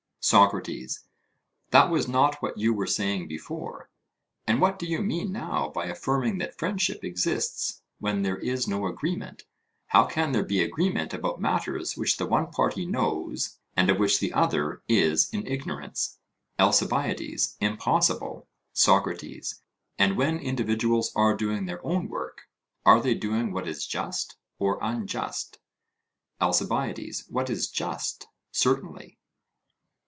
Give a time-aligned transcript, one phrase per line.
[0.23, 1.05] SOCRATES:
[1.71, 3.89] That was not what you were saying before;
[4.45, 8.85] and what do you mean now by affirming that friendship exists when there is no
[8.85, 9.45] agreement?
[9.87, 14.19] How can there be agreement about matters which the one party knows, and of which
[14.19, 16.19] the other is in ignorance?
[16.59, 18.47] ALCIBIADES: Impossible.
[18.73, 19.63] SOCRATES:
[19.97, 22.41] And when individuals are doing their own work,
[22.85, 25.57] are they doing what is just or unjust?
[26.39, 29.17] ALCIBIADES: What is just, certainly.